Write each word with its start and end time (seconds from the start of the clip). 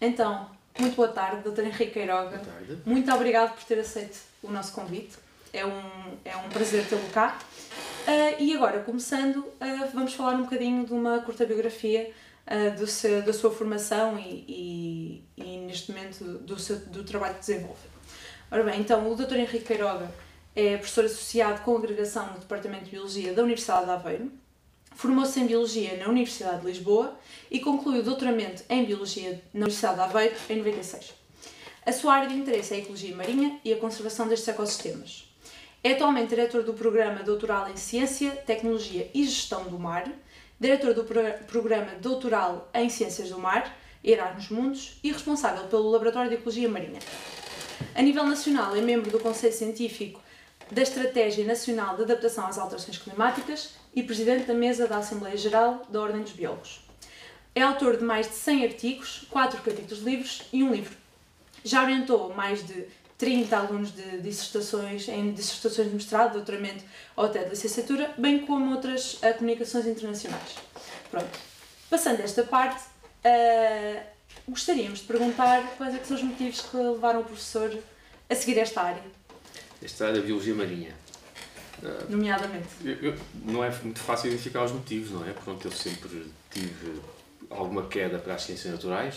Então, 0.00 0.48
muito 0.78 0.96
boa 0.96 1.08
tarde, 1.08 1.48
Dr. 1.48 1.60
Henrique 1.60 1.92
Queiroga. 1.92 2.38
Boa 2.38 2.40
tarde. 2.40 2.78
Muito 2.86 3.12
obrigado 3.12 3.54
por 3.54 3.64
ter 3.64 3.78
aceito 3.78 4.18
o 4.42 4.50
nosso 4.50 4.72
convite. 4.72 5.18
É 5.52 5.66
um, 5.66 5.82
é 6.24 6.36
um 6.36 6.48
prazer 6.48 6.86
tê-lo 6.86 7.06
cá. 7.12 7.38
Uh, 8.06 8.42
e 8.42 8.56
agora, 8.56 8.80
começando, 8.80 9.36
uh, 9.36 9.90
vamos 9.92 10.14
falar 10.14 10.36
um 10.36 10.44
bocadinho 10.44 10.86
de 10.86 10.92
uma 10.92 11.18
curta 11.20 11.44
biografia 11.44 12.10
uh, 12.46 12.78
do 12.78 12.86
seu, 12.86 13.20
da 13.20 13.32
sua 13.32 13.50
formação 13.50 14.18
e, 14.18 14.44
e, 14.48 15.24
e 15.36 15.58
neste 15.66 15.92
momento, 15.92 16.24
do, 16.38 16.58
seu, 16.58 16.76
do 16.76 17.04
trabalho 17.04 17.34
que 17.34 17.40
desenvolve. 17.40 17.90
Ora 18.50 18.64
bem, 18.64 18.80
então, 18.80 19.10
o 19.10 19.14
Dr. 19.14 19.34
Henrique 19.34 19.66
Queiroga 19.66 20.10
é 20.56 20.78
professor 20.78 21.04
associado 21.04 21.60
com 21.60 21.76
agregação 21.76 22.32
no 22.32 22.38
Departamento 22.38 22.86
de 22.86 22.92
Biologia 22.92 23.34
da 23.34 23.42
Universidade 23.42 23.84
de 23.84 23.90
Aveiro. 23.90 24.32
Formou-se 24.94 25.38
em 25.40 25.46
Biologia 25.46 25.96
na 25.96 26.08
Universidade 26.08 26.60
de 26.60 26.66
Lisboa 26.66 27.18
e 27.50 27.60
concluiu 27.60 28.00
o 28.00 28.04
doutoramento 28.04 28.62
em 28.68 28.84
Biologia 28.84 29.42
na 29.52 29.60
Universidade 29.60 29.96
de 29.96 30.02
Aveiro 30.02 30.34
em 30.48 30.56
96. 30.56 31.14
A 31.86 31.92
sua 31.92 32.14
área 32.14 32.28
de 32.28 32.34
interesse 32.34 32.74
é 32.74 32.76
a 32.76 32.80
ecologia 32.80 33.16
marinha 33.16 33.58
e 33.64 33.72
a 33.72 33.76
conservação 33.78 34.28
destes 34.28 34.48
ecossistemas. 34.48 35.24
É 35.82 35.92
atualmente 35.92 36.28
diretor 36.28 36.62
do 36.62 36.74
Programa 36.74 37.22
Doutoral 37.22 37.70
em 37.70 37.76
Ciência, 37.76 38.32
Tecnologia 38.32 39.10
e 39.14 39.24
Gestão 39.24 39.64
do 39.64 39.78
Mar, 39.78 40.04
diretor 40.60 40.92
do 40.92 41.04
Programa 41.46 41.92
Doutoral 41.94 42.68
em 42.74 42.90
Ciências 42.90 43.30
do 43.30 43.38
Mar, 43.38 43.74
Erasmus 44.04 44.50
Mundos 44.50 44.98
e 45.02 45.10
responsável 45.10 45.64
pelo 45.68 45.88
Laboratório 45.88 46.28
de 46.28 46.36
Ecologia 46.36 46.68
Marinha. 46.68 47.00
A 47.94 48.02
nível 48.02 48.24
nacional, 48.24 48.76
é 48.76 48.82
membro 48.82 49.10
do 49.10 49.18
Conselho 49.18 49.54
Científico 49.54 50.20
da 50.70 50.82
Estratégia 50.82 51.44
Nacional 51.44 51.96
de 51.96 52.02
Adaptação 52.02 52.46
às 52.46 52.56
Alterações 52.56 52.96
Climáticas 52.96 53.70
e 53.94 54.02
presidente 54.02 54.46
da 54.46 54.54
Mesa 54.54 54.86
da 54.86 54.98
Assembleia 54.98 55.36
Geral 55.36 55.82
da 55.88 56.00
Ordem 56.00 56.22
dos 56.22 56.32
Biólogos. 56.32 56.80
É 57.54 57.62
autor 57.62 57.96
de 57.96 58.04
mais 58.04 58.28
de 58.28 58.34
100 58.34 58.64
artigos, 58.64 59.26
4 59.30 59.60
capítulos 59.62 60.04
livros 60.04 60.42
e 60.52 60.62
um 60.62 60.72
livro. 60.72 60.96
Já 61.64 61.82
orientou 61.82 62.32
mais 62.34 62.64
de 62.64 62.86
30 63.18 63.56
alunos 63.56 63.92
de 63.92 64.18
dissertações, 64.20 65.08
em 65.08 65.32
dissertações 65.32 65.88
de 65.88 65.94
mestrado, 65.94 66.34
doutoramento 66.34 66.84
ou 67.16 67.24
até 67.24 67.42
de 67.42 67.50
licenciatura, 67.50 68.14
bem 68.16 68.46
como 68.46 68.70
outras 68.72 69.14
uh, 69.14 69.34
comunicações 69.36 69.86
internacionais. 69.86 70.54
Pronto. 71.10 71.38
Passando 71.90 72.20
esta 72.20 72.44
parte, 72.44 72.80
uh, 72.80 74.00
gostaríamos 74.48 75.00
de 75.00 75.06
perguntar 75.06 75.62
quais 75.76 75.94
é 75.94 76.04
são 76.04 76.16
os 76.16 76.22
motivos 76.22 76.60
que 76.60 76.76
levaram 76.76 77.20
o 77.20 77.24
professor 77.24 77.76
a 78.28 78.34
seguir 78.34 78.58
esta 78.58 78.80
área. 78.80 79.19
Esta 79.82 80.06
área 80.06 80.20
da 80.20 80.26
biologia 80.26 80.54
marinha. 80.54 80.94
Uh, 81.82 82.10
Nomeadamente. 82.10 82.68
Eu, 82.84 82.94
eu, 82.96 83.18
não 83.44 83.64
é 83.64 83.70
muito 83.82 84.00
fácil 84.00 84.28
identificar 84.28 84.64
os 84.64 84.72
motivos, 84.72 85.12
não 85.12 85.26
é? 85.26 85.32
Pronto, 85.32 85.66
eu 85.66 85.72
sempre 85.72 86.30
tive 86.50 87.00
alguma 87.48 87.86
queda 87.86 88.18
para 88.18 88.34
as 88.34 88.42
ciências 88.42 88.72
naturais, 88.72 89.16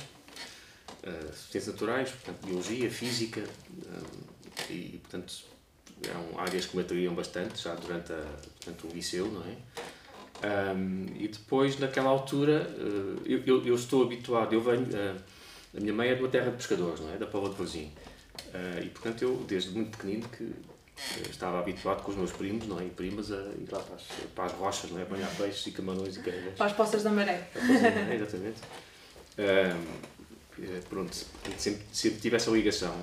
uh, 1.03 1.33
ciências 1.33 1.67
naturais, 1.67 2.09
portanto, 2.09 2.45
biologia, 2.45 2.89
física, 2.89 3.41
uh, 3.41 4.71
e, 4.71 4.99
portanto, 5.01 5.43
eram 6.07 6.39
áreas 6.39 6.65
que 6.65 6.75
me 6.77 6.83
atraíam 6.83 7.13
bastante 7.13 7.61
já 7.61 7.75
durante, 7.75 8.13
a, 8.13 8.25
durante 8.63 8.87
o 8.87 8.89
liceu, 8.89 9.27
não 9.27 9.43
é? 9.43 9.55
Um, 10.75 11.05
e 11.15 11.27
depois, 11.27 11.79
naquela 11.79 12.09
altura, 12.09 12.67
eu, 13.25 13.41
eu, 13.45 13.65
eu, 13.65 13.75
estou 13.75 14.03
habituado, 14.03 14.51
eu 14.51 14.61
venho, 14.61 14.87
a 15.75 15.79
minha 15.79 15.93
mãe 15.93 16.09
é 16.09 16.15
de 16.15 16.21
uma 16.21 16.27
terra 16.27 16.49
de 16.49 16.57
pescadores, 16.57 16.99
não 16.99 17.13
é? 17.13 17.17
Da 17.17 17.25
Paula 17.25 17.49
de 17.49 17.55
Varzim. 17.55 17.89
Uh, 18.53 18.83
e, 18.83 18.89
portanto, 18.89 19.21
eu, 19.21 19.43
desde 19.47 19.71
muito 19.71 19.97
pequenino, 19.97 20.27
que 20.29 20.53
estava 21.29 21.59
habituado 21.59 22.03
com 22.03 22.11
os 22.11 22.17
meus 22.17 22.31
primos, 22.31 22.67
não 22.67 22.79
é? 22.79 22.85
E 22.85 22.89
primas 22.89 23.31
a 23.31 23.35
ir 23.35 23.67
lá 23.71 23.79
para 23.79 23.95
as, 23.95 24.03
para 24.33 24.45
as 24.45 24.51
rochas, 24.53 24.91
não 24.91 24.99
é? 24.99 25.03
Apanhar 25.03 25.35
peixes 25.35 25.65
e 25.67 25.71
camarões 25.71 26.17
e 26.17 26.19
carregas. 26.21 26.53
Para 26.55 26.65
as 26.67 26.73
poças 26.73 27.03
da 27.03 27.09
maré. 27.09 27.49
Maré, 27.55 28.15
exatamente. 28.15 28.61
pronto, 30.89 31.15
sempre, 31.57 31.83
sempre 31.91 32.19
tive 32.19 32.35
essa 32.35 32.51
ligação 32.51 32.93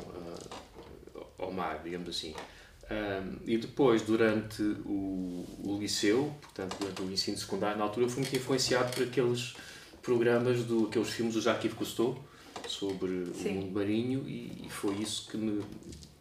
ao 1.38 1.53
mar, 1.53 1.81
digamos 1.82 2.09
assim. 2.09 2.34
Um, 2.91 3.37
e 3.47 3.56
depois, 3.56 4.03
durante 4.03 4.62
o, 4.62 5.47
o 5.65 5.78
liceu, 5.81 6.34
portanto, 6.41 6.76
durante 6.78 7.03
o 7.03 7.12
ensino 7.12 7.37
secundário, 7.38 7.78
na 7.78 7.84
altura, 7.84 8.09
fui 8.09 8.22
muito 8.22 8.34
influenciado 8.34 8.93
por 8.93 9.05
aqueles 9.05 9.55
programas, 10.03 10.65
do, 10.65 10.87
aqueles 10.87 11.09
filmes 11.09 11.34
do 11.34 11.41
Jacques 11.41 11.72
Cousteau 11.72 12.22
sobre 12.70 13.26
Sim. 13.34 13.48
o 13.48 13.53
mundo 13.54 13.72
marinho 13.72 14.28
e, 14.28 14.64
e, 14.66 14.70
foi 14.70 14.94
isso 14.97 15.28
que 15.31 15.36
me, 15.36 15.62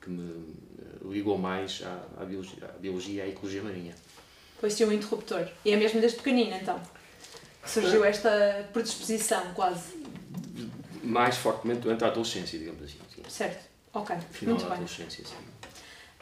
que 0.01 0.09
me 0.09 0.31
eh, 0.79 1.07
ligou 1.09 1.37
mais 1.37 1.81
à, 1.85 2.21
à, 2.21 2.25
biologia, 2.25 2.65
à 2.65 2.77
biologia 2.79 3.23
e 3.23 3.27
à 3.27 3.29
ecologia 3.29 3.61
marinha. 3.61 3.95
Foi 4.59 4.69
sim 4.69 4.85
um 4.85 4.91
interruptor. 4.91 5.47
E 5.63 5.71
é 5.71 5.77
mesmo 5.77 6.01
desde 6.01 6.17
pequenino, 6.17 6.53
então, 6.55 6.81
que 7.63 7.69
surgiu 7.69 8.03
esta 8.03 8.67
predisposição, 8.73 9.53
quase? 9.53 10.03
Mais 11.03 11.37
fortemente 11.37 11.81
durante 11.81 12.03
a 12.03 12.07
adolescência, 12.07 12.59
digamos 12.59 12.83
assim. 12.83 12.97
Sim. 13.16 13.21
Certo, 13.29 13.66
ok. 13.93 14.17
Final 14.31 14.55
muito 14.55 14.63
da 14.63 14.75
bem. 14.75 14.83
adolescência, 14.83 15.23
sim. 15.25 15.35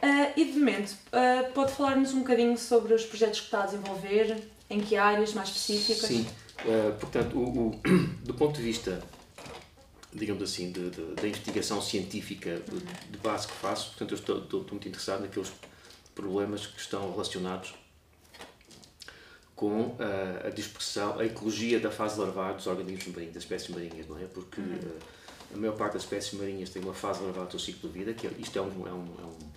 Uh, 0.00 0.32
e 0.36 0.44
de 0.44 0.58
momento, 0.58 0.92
uh, 0.92 1.52
pode 1.52 1.72
falar-nos 1.72 2.14
um 2.14 2.20
bocadinho 2.20 2.56
sobre 2.56 2.94
os 2.94 3.04
projetos 3.04 3.40
que 3.40 3.46
está 3.46 3.64
a 3.64 3.66
desenvolver, 3.66 4.36
em 4.70 4.80
que 4.80 4.96
áreas 4.96 5.34
mais 5.34 5.48
específicas? 5.48 6.08
Sim, 6.08 6.24
uh, 6.60 6.96
portanto, 7.00 7.36
o, 7.36 7.68
o, 7.68 7.80
do 8.22 8.34
ponto 8.34 8.54
de 8.54 8.62
vista, 8.62 9.02
digamos 10.12 10.42
assim, 10.42 10.72
da 10.72 11.26
investigação 11.26 11.82
científica 11.82 12.60
de, 12.60 13.10
de, 13.10 13.18
base 13.18 13.46
que 13.46 13.54
faço, 13.54 13.90
portanto, 13.90 14.12
eu 14.12 14.18
estou, 14.18 14.38
estou, 14.38 14.60
estou, 14.60 14.74
muito 14.74 14.88
interessado 14.88 15.20
naqueles 15.20 15.52
problemas 16.14 16.66
que 16.66 16.80
estão 16.80 17.10
relacionados 17.10 17.74
com 19.54 19.96
a 20.44 20.50
dispersão, 20.50 21.18
a 21.18 21.24
ecologia 21.24 21.80
da 21.80 21.90
fase 21.90 22.18
larvar 22.18 22.54
dos 22.54 22.66
organismos 22.68 23.08
marinhos, 23.08 23.34
das 23.34 23.42
espécies 23.42 23.68
marinhas, 23.68 24.06
não 24.06 24.16
é? 24.16 24.24
Porque 24.24 24.60
uhum. 24.60 24.98
a 25.52 25.56
maior 25.56 25.76
parte 25.76 25.94
das 25.94 26.02
espécies 26.02 26.32
marinhas 26.34 26.70
tem 26.70 26.80
uma 26.80 26.94
fase 26.94 27.22
larval 27.22 27.46
do 27.46 27.50
seu 27.50 27.60
ciclo 27.60 27.90
de 27.90 27.98
vida, 27.98 28.14
que 28.14 28.28
é, 28.28 28.30
isto 28.38 28.56
é 28.56 28.62
um, 28.62 28.86
é 28.86 28.92
um, 28.92 29.14
é 29.18 29.24
um 29.24 29.47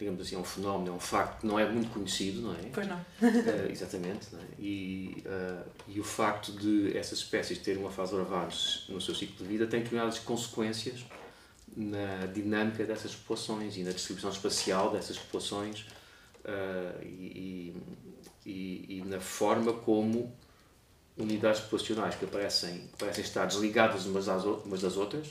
digamos 0.00 0.22
assim, 0.22 0.34
é 0.34 0.38
um 0.38 0.44
fenómeno, 0.44 0.92
é 0.92 0.96
um 0.96 1.00
facto 1.00 1.40
que 1.40 1.46
não 1.46 1.58
é 1.58 1.70
muito 1.70 1.92
conhecido, 1.92 2.40
não 2.40 2.54
é? 2.54 2.70
Pois 2.72 2.88
não. 2.88 2.96
uh, 2.96 3.70
exatamente. 3.70 4.28
Não 4.32 4.40
é? 4.40 4.44
e, 4.58 5.22
uh, 5.26 5.70
e 5.86 6.00
o 6.00 6.04
facto 6.04 6.52
de 6.52 6.96
essas 6.96 7.18
espécies 7.18 7.58
terem 7.58 7.82
uma 7.82 7.90
fase 7.90 8.14
larvares 8.14 8.86
no 8.88 8.98
seu 8.98 9.14
ciclo 9.14 9.36
de 9.36 9.44
vida 9.44 9.66
tem 9.66 9.80
determinadas 9.80 10.18
consequências 10.18 11.04
na 11.76 12.26
dinâmica 12.32 12.84
dessas 12.84 13.14
populações 13.14 13.76
e 13.76 13.84
na 13.84 13.92
distribuição 13.92 14.30
espacial 14.30 14.90
dessas 14.90 15.18
populações 15.18 15.80
uh, 16.44 17.04
e, 17.04 17.76
e, 18.46 18.86
e, 18.88 19.04
na 19.06 19.20
forma 19.20 19.74
como 19.74 20.34
unidades 21.18 21.60
populacionais 21.60 22.14
que 22.14 22.24
aparecem, 22.24 22.88
parecem 22.98 23.22
estar 23.22 23.44
desligadas 23.44 24.06
umas 24.06 24.24
das, 24.24 24.44
umas 24.44 24.80
das 24.80 24.96
outras, 24.96 25.28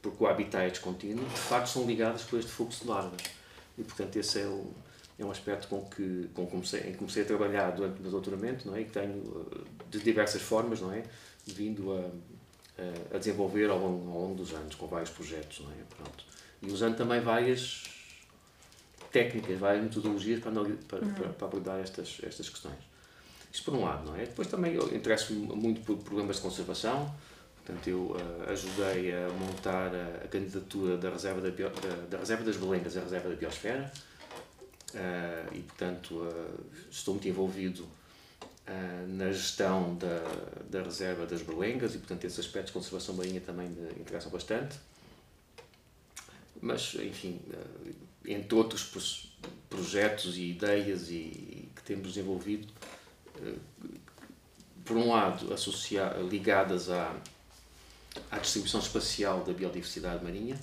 porque 0.00 0.22
o 0.22 0.28
habitat 0.28 0.64
é 0.64 0.70
descontínuo, 0.70 1.24
de 1.24 1.40
facto 1.40 1.66
são 1.66 1.84
ligadas 1.84 2.22
por 2.22 2.38
este 2.38 2.52
fluxo 2.52 2.84
de 2.84 2.88
larvas 2.88 3.41
e 3.82 3.84
portanto 3.84 4.16
esse 4.16 4.40
é, 4.40 4.46
o, 4.46 4.72
é 5.18 5.24
um 5.24 5.30
aspecto 5.30 5.68
com 5.68 5.82
que 5.84 6.30
com 6.32 6.46
comecei, 6.46 6.94
comecei 6.94 7.24
a 7.24 7.26
trabalhar 7.26 7.70
durante 7.72 7.98
o 7.98 8.02
meu 8.02 8.10
doutoramento 8.10 8.66
não 8.66 8.76
é? 8.76 8.80
e 8.80 8.84
que 8.84 8.92
tenho 8.92 9.46
eh, 9.52 9.64
de 9.90 9.98
diversas 10.00 10.40
formas 10.40 10.80
não 10.80 10.92
é? 10.92 11.02
vindo 11.46 11.92
a, 11.92 13.16
a 13.16 13.18
desenvolver 13.18 13.68
ao 13.68 13.78
longo, 13.78 14.10
ao 14.10 14.20
longo 14.22 14.34
dos 14.36 14.54
anos 14.54 14.74
com 14.74 14.86
vários 14.86 15.10
projetos 15.10 15.60
não 15.60 15.70
é? 15.70 15.76
Pronto. 15.96 16.24
e 16.62 16.70
usando 16.70 16.96
também 16.96 17.20
várias 17.20 17.84
técnicas, 19.10 19.58
várias 19.58 19.84
metodologias 19.84 20.40
para, 20.40 20.52
para, 20.52 20.64
uhum. 20.64 21.12
para, 21.12 21.28
para 21.28 21.46
abordar 21.46 21.80
estas, 21.80 22.18
estas 22.22 22.48
questões. 22.48 22.78
Isso 23.52 23.62
por 23.64 23.74
um 23.74 23.84
lado, 23.84 24.06
não 24.06 24.16
é? 24.16 24.20
Depois 24.20 24.48
também 24.48 24.72
eu 24.72 24.94
interesso-me 24.96 25.40
muito 25.54 25.82
por 25.82 25.98
problemas 25.98 26.36
de 26.36 26.42
conservação, 26.42 27.14
Portanto, 27.64 27.88
eu 27.88 28.10
uh, 28.10 28.50
ajudei 28.50 29.12
a 29.14 29.28
montar 29.28 29.94
a, 29.94 30.24
a, 30.24 30.28
candidatura 30.28 30.96
da 30.96 31.10
reserva, 31.10 31.40
da, 31.40 31.50
bio, 31.50 31.70
da, 31.70 32.06
da, 32.10 32.18
reserva 32.18 32.42
das 32.42 32.56
Belengas 32.56 32.96
à 32.96 33.00
reserva 33.00 33.28
da 33.28 33.36
biosfera 33.36 33.92
uh, 34.94 35.54
e, 35.54 35.60
portanto, 35.60 36.14
uh, 36.16 36.66
estou 36.90 37.14
muito 37.14 37.28
envolvido 37.28 37.86
na 39.08 39.30
gestão 39.32 39.96
da, 39.96 40.22
da 40.70 40.84
reserva 40.84 41.26
das 41.26 41.42
Belengas 41.42 41.96
e, 41.96 41.98
portanto, 41.98 42.24
esses 42.24 42.38
aspectos 42.38 42.72
de 42.72 42.78
conservação 42.78 43.14
marinha 43.16 43.40
também 43.40 43.68
me 43.68 44.00
interessam 44.00 44.30
bastante. 44.30 44.78
Mas, 46.60 46.94
enfim, 46.94 47.40
entre 48.24 48.54
outros 48.54 49.34
projetos 49.68 50.38
e 50.38 50.50
ideias 50.50 51.10
e, 51.10 51.14
e 51.14 51.68
que 51.74 51.82
temos 51.82 52.06
desenvolvido, 52.06 52.68
por 54.84 54.96
um 54.96 55.10
lado, 55.10 55.52
associar, 55.52 56.20
ligadas 56.20 56.88
à 56.88 57.20
à 58.30 58.38
distribuição 58.38 58.80
espacial 58.80 59.42
da 59.44 59.52
biodiversidade 59.52 60.24
marinha, 60.24 60.58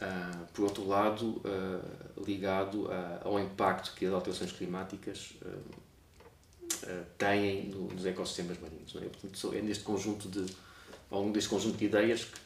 uh, 0.00 0.46
por 0.52 0.64
outro 0.64 0.86
lado, 0.86 1.42
uh, 1.44 2.24
ligado 2.24 2.90
a, 2.90 3.20
ao 3.24 3.38
impacto 3.38 3.94
que 3.94 4.06
as 4.06 4.12
alterações 4.12 4.52
climáticas 4.52 5.34
uh, 5.42 7.04
têm 7.16 7.66
no, 7.66 7.88
nos 7.88 8.06
ecossistemas 8.06 8.58
marinhos. 8.58 8.94
É? 8.96 9.00
Portanto, 9.00 9.54
é 9.54 9.60
neste 9.60 9.84
conjunto 9.84 10.28
de, 10.28 10.46
ao 11.10 11.20
longo 11.20 11.32
deste 11.32 11.50
conjunto 11.50 11.76
de 11.76 11.84
ideias 11.84 12.24
que, 12.24 12.40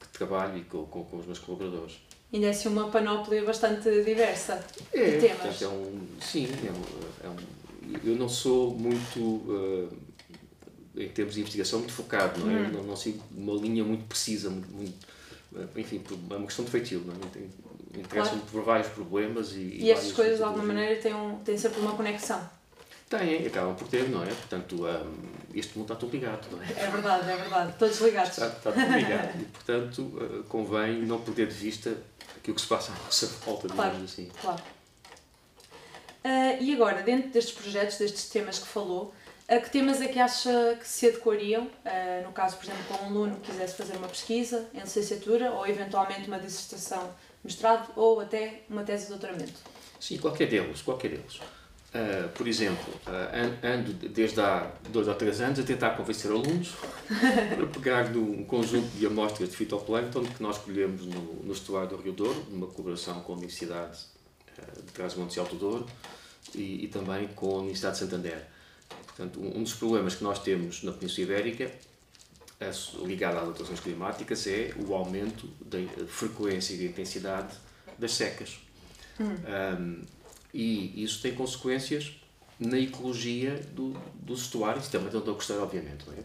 que, 0.00 0.08
trabalho 0.12 0.58
e 0.58 0.64
com, 0.64 0.84
com, 0.86 1.04
com, 1.04 1.18
os 1.18 1.26
meus 1.26 1.38
colaboradores. 1.38 1.98
Ainda 2.32 2.46
é 2.46 2.50
assim 2.50 2.68
uma 2.68 2.88
panóplia 2.90 3.44
bastante 3.44 3.90
diversa 4.04 4.64
é, 4.92 5.10
de 5.10 5.20
temas. 5.20 5.62
É 5.62 5.66
um, 5.66 6.06
sim, 6.20 6.46
é 6.46 6.70
um, 6.70 7.26
é 7.26 7.30
um, 7.30 7.36
eu 8.04 8.14
não 8.14 8.28
sou 8.28 8.72
muito 8.72 9.90
em 10.96 11.08
termos 11.08 11.34
de 11.34 11.40
investigação, 11.40 11.78
muito 11.78 11.92
focado, 11.92 12.40
não 12.40 12.50
é? 12.50 12.68
Não, 12.68 12.82
não 12.82 12.96
sigo 12.96 13.22
uma 13.30 13.54
linha 13.54 13.84
muito 13.84 14.04
precisa, 14.04 14.50
muito, 14.50 14.72
muito 14.72 15.06
enfim, 15.76 16.02
é 16.30 16.34
uma 16.34 16.46
questão 16.46 16.64
de 16.64 16.70
feitio, 16.70 17.02
não 17.04 17.14
é? 17.14 17.98
Interessam-me 17.98 18.40
claro. 18.40 18.52
por 18.52 18.62
vários 18.62 18.88
problemas 18.88 19.52
e. 19.52 19.78
E, 19.82 19.90
estas 19.90 20.12
coisas, 20.12 20.38
de 20.38 20.44
alguma 20.44 20.64
maneira, 20.64 21.00
têm, 21.00 21.12
um, 21.12 21.38
têm 21.40 21.58
sempre 21.58 21.80
uma 21.80 21.92
conexão. 21.94 22.40
Têm, 23.08 23.44
acabam 23.44 23.74
por 23.74 23.88
ter, 23.88 24.08
não 24.08 24.22
é? 24.22 24.26
Portanto, 24.26 24.86
um, 24.86 25.12
este 25.52 25.76
mundo 25.76 25.92
está 25.92 25.96
tudo 25.96 26.12
ligado, 26.12 26.46
não 26.52 26.62
é? 26.62 26.66
É 26.70 26.88
verdade, 26.88 27.28
é 27.28 27.36
verdade. 27.36 27.74
Todos 27.76 28.00
ligados. 28.00 28.30
Está, 28.30 28.46
está 28.46 28.70
tudo 28.70 28.92
ligado. 28.92 29.40
e, 29.40 29.44
portanto, 29.46 30.02
uh, 30.02 30.44
convém 30.44 31.02
não 31.02 31.20
perder 31.20 31.48
de 31.48 31.54
vista 31.54 31.96
aquilo 32.36 32.54
que 32.54 32.60
se 32.60 32.68
passa 32.68 32.92
à 32.92 33.04
nossa 33.04 33.26
volta, 33.44 33.66
claro, 33.66 33.90
digamos 33.90 34.12
assim. 34.12 34.28
Claro. 34.40 34.62
Uh, 36.24 36.62
e 36.62 36.72
agora, 36.72 37.02
dentro 37.02 37.30
destes 37.30 37.54
projetos, 37.54 37.98
destes 37.98 38.28
temas 38.28 38.60
que 38.60 38.68
falou, 38.68 39.12
uh, 39.50 39.60
que 39.62 39.70
temas 39.70 40.00
é 40.00 40.08
que 40.08 40.18
acha 40.18 40.76
que 40.78 40.86
se 40.86 41.08
adequariam? 41.08 41.64
Uh, 41.64 42.24
no 42.24 42.32
caso, 42.32 42.56
por 42.56 42.64
exemplo, 42.64 42.84
com 42.88 43.04
um 43.04 43.06
aluno 43.08 43.36
que 43.36 43.50
quisesse 43.50 43.76
fazer 43.76 43.96
uma 43.96 44.08
pesquisa 44.08 44.68
em 44.74 44.80
licenciatura 44.80 45.50
ou 45.52 45.66
eventualmente 45.66 46.28
uma 46.28 46.38
dissertação 46.38 47.10
mestrado 47.42 47.90
ou 47.96 48.20
até 48.20 48.62
uma 48.68 48.82
tese 48.82 49.04
de 49.04 49.10
doutoramento? 49.10 49.60
Sim, 49.98 50.18
qualquer 50.18 50.48
deles, 50.48 50.82
qualquer 50.82 51.10
deles. 51.10 51.40
Uh, 51.92 52.28
por 52.34 52.46
exemplo, 52.46 52.94
uh, 53.08 53.66
ando 53.66 53.92
desde 53.92 54.40
há 54.40 54.70
dois 54.90 55.08
ou 55.08 55.14
três 55.16 55.40
anos 55.40 55.58
a 55.58 55.62
tentar 55.64 55.90
convencer 55.90 56.30
alunos 56.30 56.72
para 57.10 57.66
pegar 57.66 58.10
num 58.10 58.44
conjunto 58.44 58.86
de 58.96 59.06
amostras 59.06 59.48
de 59.48 59.56
fitoplâncton 59.56 60.22
que 60.22 60.40
nós 60.40 60.56
colhemos 60.58 61.04
no, 61.04 61.42
no 61.42 61.52
estuário 61.52 61.88
do 61.88 61.96
Rio 61.96 62.12
Douro, 62.12 62.46
numa 62.48 62.68
colaboração 62.68 63.20
com 63.22 63.32
a 63.32 63.34
Universidade 63.34 63.98
uh, 64.56 64.82
de 64.82 64.92
Trás-Montes 64.92 65.36
e 65.36 65.40
Alto 65.40 65.56
Douro 65.56 65.84
e, 66.54 66.84
e, 66.84 66.88
também 66.88 67.26
com 67.26 67.56
a 67.56 67.58
Universidade 67.58 67.94
de 67.94 68.04
Santander. 68.04 68.46
Portanto, 69.20 69.38
um, 69.38 69.62
dos 69.62 69.74
problemas 69.74 70.14
que 70.14 70.24
nós 70.24 70.38
temos 70.38 70.82
na 70.82 70.92
Península 70.92 71.26
Ibérica 71.26 71.70
ligado 73.04 73.36
às 73.36 73.48
alterações 73.48 73.80
climáticas 73.80 74.46
é 74.46 74.72
o 74.78 74.94
aumento 74.94 75.46
da 75.60 75.78
frequência 76.06 76.72
e 76.72 76.78
da 76.78 76.84
intensidade 76.84 77.54
das 77.98 78.12
secas. 78.12 78.58
Hum. 79.20 79.36
Um, 79.78 80.02
e 80.54 81.04
isso 81.04 81.20
tem 81.20 81.34
consequências 81.34 82.18
na 82.58 82.78
ecologia 82.78 83.56
do, 83.72 83.92
dos 84.14 84.42
estuários, 84.42 84.88
também 84.88 85.10
da 85.10 85.18
onda 85.18 85.34
costeira, 85.34 85.62
obviamente, 85.62 86.06
não 86.06 86.14
é? 86.14 86.22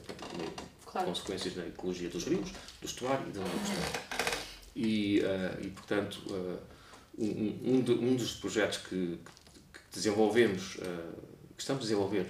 Claro. 0.86 1.07
Consequências 1.07 1.56
na 1.56 1.68
ecologia 1.68 2.09
dos 2.09 2.24
rios, 2.24 2.50
do 2.80 2.86
estuário 2.86 3.27
e 3.27 3.31
da 3.31 3.42
onda 3.42 3.50
costeira. 3.50 4.39
E, 4.74 5.19
uh, 5.19 5.65
e 5.65 5.69
portanto, 5.69 6.21
uh, 6.30 6.59
um, 7.18 7.75
um, 7.75 7.81
de, 7.81 7.92
um, 7.92 8.15
dos 8.15 8.36
projetos 8.36 8.77
que, 8.77 9.19
que 9.74 9.80
desenvolvemos, 9.94 10.75
uh, 10.75 11.34
que 11.56 11.62
estamos 11.62 11.81
a 11.81 11.86
desenvolver 11.86 12.25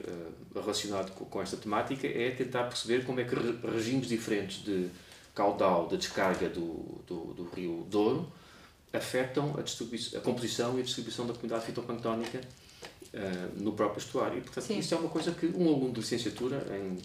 relacionado 0.53 1.11
com, 1.13 1.25
com, 1.25 1.41
esta 1.41 1.57
temática, 1.57 2.07
é 2.07 2.31
tentar 2.31 2.63
perceber 2.65 3.05
como 3.05 3.19
é 3.19 3.23
que 3.23 3.35
regimes 3.67 4.07
diferentes 4.07 4.63
de 4.63 4.89
caudal 5.33 5.87
de 5.87 5.97
descarga 5.97 6.47
do, 6.47 7.01
do, 7.05 7.33
do 7.33 7.49
rio 7.55 7.85
Douro 7.89 8.31
afetam 8.93 9.55
a, 9.57 10.17
a 10.17 10.21
composição 10.21 10.77
e 10.77 10.81
a 10.81 10.83
distribuição 10.83 11.27
da 11.27 11.33
comunidade 11.33 11.65
fitoplanctónica 11.65 12.39
uh, 12.39 13.61
no 13.61 13.73
próprio 13.73 13.99
estuário. 13.99 14.37
E, 14.37 14.41
portanto, 14.41 14.63
Sim. 14.63 14.79
isso 14.79 14.93
é 14.93 14.97
uma 14.97 15.09
coisa 15.09 15.31
que 15.31 15.45
um 15.47 15.67
aluno 15.67 15.91
de 15.91 15.99
licenciatura 15.99 16.65
em, 16.71 16.97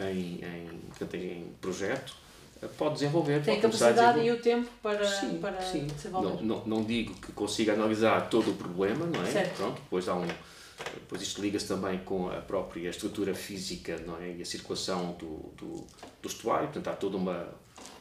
em, 0.00 0.40
em, 0.44 1.16
em 1.16 1.52
projeto 1.60 2.14
uh, 2.62 2.68
pode 2.78 2.94
desenvolver. 2.94 3.42
Tem 3.42 3.60
pode 3.60 3.66
a 3.66 3.78
capacidade 3.78 4.20
e 4.20 4.30
o 4.30 4.40
tempo 4.40 4.70
para, 4.82 5.04
sim, 5.04 5.38
para 5.38 5.60
sim. 5.60 5.86
desenvolver. 5.86 6.42
Não, 6.42 6.58
não, 6.58 6.66
não, 6.66 6.84
digo 6.84 7.14
que 7.14 7.32
consiga 7.32 7.72
analisar 7.72 8.28
todo 8.30 8.52
o 8.52 8.54
problema, 8.54 9.06
não 9.06 9.22
é? 9.22 9.30
Certo. 9.30 9.56
Pronto, 9.56 9.80
depois 9.82 10.08
há 10.08 10.14
um 10.14 10.26
depois 10.94 11.22
isto 11.22 11.40
liga-se 11.40 11.66
também 11.66 11.98
com 11.98 12.28
a 12.28 12.40
própria 12.40 12.88
estrutura 12.88 13.34
física 13.34 13.98
não 14.06 14.18
é? 14.18 14.32
e 14.32 14.42
a 14.42 14.44
circulação 14.44 15.12
do, 15.12 15.50
do, 15.56 15.86
do 16.22 16.28
estuário, 16.28 16.68
portanto 16.68 16.88
há 16.88 16.96
toda 16.96 17.16
uma, 17.16 17.48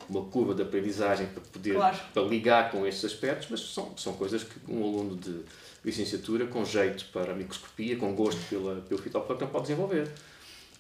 uma 0.10 0.26
curva 0.26 0.54
de 0.54 0.62
aprendizagem 0.62 1.28
para 1.28 1.42
poder 1.42 1.76
claro. 1.76 1.98
para 2.14 2.24
ligar 2.24 2.72
com 2.72 2.86
estes 2.86 3.06
aspectos, 3.06 3.48
mas 3.50 3.62
são, 3.62 3.98
são 3.98 4.14
coisas 4.14 4.44
que 4.44 4.60
um 4.72 4.84
aluno 4.84 5.16
de 5.16 5.44
licenciatura, 5.86 6.48
com 6.48 6.66
jeito 6.66 7.06
para 7.14 7.32
a 7.32 7.36
microscopia, 7.36 7.96
com 7.96 8.14
gosto 8.16 8.42
pela, 8.50 8.82
pelo 8.82 9.00
fitoplâncton, 9.00 9.48
pode 9.48 9.66
desenvolver. 9.66 10.12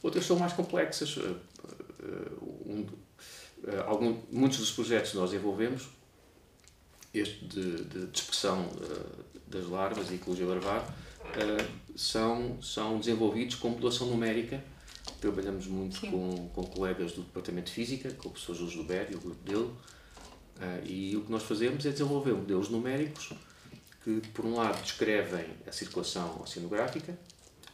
Outras 0.01 0.25
são 0.25 0.37
mais 0.37 0.51
complexas. 0.53 1.17
Eh, 1.17 1.35
eh, 2.03 2.31
um, 2.65 2.85
eh, 3.67 3.83
algum, 3.85 4.17
muitos 4.31 4.57
dos 4.57 4.71
projetos 4.71 5.11
que 5.11 5.17
nós 5.17 5.29
desenvolvemos, 5.29 5.87
este 7.19 7.45
de, 7.45 7.83
de 7.85 8.07
dispersão 8.07 8.69
das 9.47 9.65
larvas 9.67 10.11
e 10.11 10.15
ecologia 10.15 10.45
larvar, 10.45 10.85
são, 11.95 12.61
são 12.61 12.99
desenvolvidos 12.99 13.55
com 13.55 13.69
modulação 13.69 14.07
numérica 14.07 14.61
trabalhamos 15.19 15.67
muito 15.67 16.01
com, 16.01 16.49
com 16.49 16.63
colegas 16.63 17.13
do 17.13 17.21
Departamento 17.23 17.67
de 17.67 17.73
Física, 17.73 18.11
com 18.11 18.29
o 18.29 18.31
professor 18.31 18.55
José 18.55 18.75
Duber 18.75 19.07
e 19.11 19.15
o 19.15 19.19
grupo 19.19 19.43
dele, 19.43 19.63
uh, 19.63 20.85
e 20.85 21.15
o 21.15 21.21
que 21.21 21.31
nós 21.31 21.43
fazemos 21.43 21.85
é 21.85 21.89
desenvolver 21.89 22.33
modelos 22.33 22.69
numéricos 22.69 23.33
que, 24.03 24.21
por 24.33 24.45
um 24.45 24.55
lado, 24.55 24.81
descrevem 24.81 25.45
a 25.67 25.71
circulação 25.71 26.41
oceanográfica, 26.41 27.17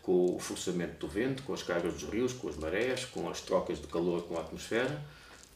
com 0.01 0.35
o 0.35 0.39
forçamento 0.39 0.97
do 1.05 1.07
vento, 1.07 1.43
com 1.43 1.53
as 1.53 1.61
cargas 1.61 1.93
dos 1.93 2.09
rios, 2.09 2.33
com 2.33 2.49
as 2.49 2.57
marés, 2.57 3.05
com 3.05 3.29
as 3.29 3.41
trocas 3.41 3.79
de 3.79 3.87
calor 3.87 4.23
com 4.23 4.37
a 4.37 4.41
atmosfera. 4.41 5.01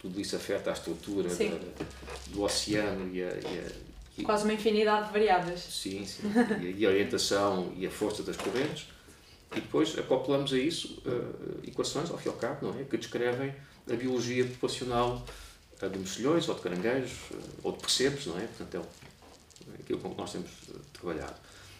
Tudo 0.06 0.22
isso 0.22 0.36
afeta 0.36 0.70
a 0.70 0.74
estrutura 0.74 1.28
da, 1.28 1.86
do 2.28 2.44
oceano 2.44 3.12
e 3.12 3.24
a, 3.24 3.28
e 3.28 3.60
a 3.60 3.72
e, 4.20 4.22
Quase 4.22 4.44
uma 4.44 4.54
infinidade 4.54 5.08
de 5.08 5.14
variáveis. 5.14 5.60
Sim, 5.60 6.06
sim. 6.06 6.22
E, 6.62 6.82
e 6.82 6.86
a 6.86 6.90
orientação 6.90 7.74
e 7.76 7.88
a 7.88 7.90
força 7.90 8.22
das 8.22 8.38
correntes. 8.38 8.88
E 9.52 9.60
depois 9.60 9.98
acoplamos 9.98 10.54
a 10.54 10.60
isso 10.60 11.02
uh, 11.08 11.68
equações, 11.68 12.12
ao 12.12 12.20
fim 12.20 12.30
e 12.30 12.32
ao 12.32 12.38
cabo, 12.38 12.68
não 12.68 12.80
é? 12.80 12.84
que 12.84 12.98
descrevem 12.98 13.52
a 13.92 13.96
biologia 13.96 14.46
populacional 14.46 15.26
uh, 15.82 15.90
de 15.90 15.98
mexilhões, 15.98 16.48
ou 16.48 16.54
de 16.54 16.62
caranguejos, 16.62 17.32
uh, 17.32 17.38
ou 17.64 17.72
de 17.72 17.80
percebes, 17.80 18.28
não 18.28 18.38
é? 18.38 18.46
Portanto, 18.46 18.88
é 19.76 19.82
aquilo 19.82 19.98
com 19.98 20.12
que 20.12 20.18
nós 20.22 20.32
temos 20.32 20.52
trabalhado. 20.94 21.36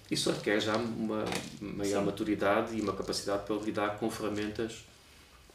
Isso 0.10 0.32
requer 0.32 0.60
já 0.60 0.76
uma 0.76 1.26
maior 1.62 2.00
Sim. 2.00 2.06
maturidade 2.08 2.76
e 2.76 2.82
uma 2.82 2.94
capacidade 2.94 3.46
para 3.46 3.56
lidar 3.58 4.00
com 4.00 4.10
ferramentas 4.10 4.84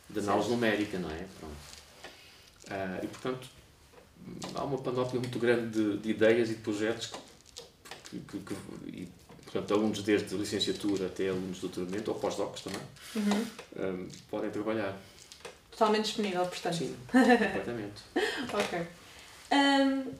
de 0.09 0.21
análise 0.21 0.49
certo. 0.49 0.61
numérica, 0.61 0.99
não 1.01 1.11
é? 1.11 1.27
Pronto. 1.41 1.70
E, 3.03 3.07
portanto, 3.07 3.49
há 4.55 4.65
uma 4.65 4.79
panóplia 4.79 5.21
muito 5.21 5.39
grande 5.39 5.71
de, 5.71 5.99
de 5.99 6.11
ideias 6.11 6.51
e 6.51 6.55
de 6.55 6.61
projetos 6.61 7.13
que, 8.05 8.19
que, 8.19 8.39
que, 8.39 8.55
e 8.87 9.09
portanto, 9.45 9.75
alunos 9.75 10.03
desde 10.03 10.35
licenciatura 10.37 11.07
até 11.07 11.29
alunos 11.29 11.57
de 11.57 11.63
doutoramento, 11.63 12.11
ou 12.11 12.19
pós-docs 12.19 12.63
também, 12.63 12.81
uhum. 13.17 13.47
um, 13.77 14.09
podem 14.31 14.51
trabalhar. 14.51 14.97
Totalmente 15.71 16.07
disponível, 16.07 16.47
portanto. 16.47 16.77
Sim, 16.77 16.97
completamente. 17.11 18.03
ok. 18.53 18.87
Um, 19.53 20.13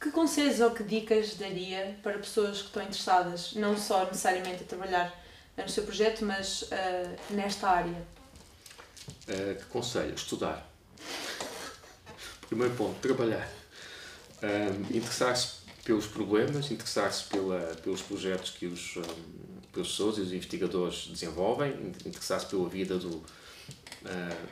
que 0.00 0.10
conselhos 0.10 0.60
ou 0.60 0.70
que 0.70 0.82
dicas 0.82 1.34
daria 1.34 1.98
para 2.02 2.18
pessoas 2.18 2.60
que 2.60 2.66
estão 2.68 2.82
interessadas, 2.82 3.54
não 3.54 3.76
só 3.76 4.06
necessariamente 4.06 4.62
a 4.62 4.66
trabalhar 4.66 5.14
no 5.56 5.68
seu 5.68 5.84
projeto, 5.84 6.24
mas 6.24 6.62
uh, 6.62 6.66
nesta 7.30 7.68
área? 7.68 8.02
Uh, 9.28 9.56
que 9.58 9.64
conselho? 9.66 10.14
Estudar. 10.14 10.69
Primeiro 12.50 12.74
ponto, 12.74 12.98
trabalhar. 12.98 13.48
Um, 14.42 14.96
Interessar-se 14.96 15.60
pelos 15.84 16.06
problemas, 16.06 16.68
interessar-se 16.68 17.24
pelos 17.82 18.02
projetos 18.02 18.50
que 18.50 18.66
os 18.66 18.96
um, 18.96 19.02
professores 19.72 20.18
e 20.18 20.20
os 20.22 20.32
investigadores 20.32 21.06
desenvolvem, 21.06 21.70
interessar-se 22.04 22.46
pela 22.46 22.68
vida 22.68 22.98
do, 22.98 23.18
uh, 23.18 23.24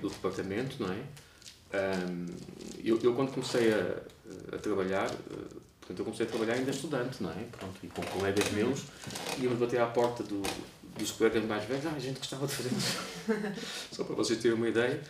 do 0.00 0.08
departamento, 0.08 0.76
não 0.80 0.92
é? 0.92 1.00
Um, 1.74 2.26
eu, 2.84 3.00
eu, 3.02 3.14
quando 3.14 3.32
comecei 3.32 3.72
a, 3.72 4.00
a 4.54 4.58
trabalhar, 4.58 5.10
uh, 5.10 5.60
portanto, 5.80 5.98
eu 5.98 6.04
comecei 6.04 6.24
a 6.24 6.28
trabalhar 6.28 6.54
ainda 6.54 6.70
estudante, 6.70 7.20
não 7.20 7.30
é? 7.32 7.44
Pronto, 7.50 7.80
e 7.82 7.88
com 7.88 8.02
colegas 8.02 8.48
meus, 8.52 8.84
íamos 9.40 9.58
bater 9.58 9.80
à 9.80 9.86
porta 9.86 10.22
do, 10.22 10.40
dos 10.96 11.10
colegas 11.10 11.44
mais 11.44 11.64
velhos, 11.64 11.84
ah, 11.86 11.94
a 11.96 11.98
gente 11.98 12.18
gostava 12.18 12.46
de 12.46 12.54
fazer 12.54 12.70
isso. 12.76 12.98
Só 13.90 14.04
para 14.04 14.14
vocês 14.14 14.40
terem 14.40 14.56
uma 14.56 14.68
ideia, 14.68 15.02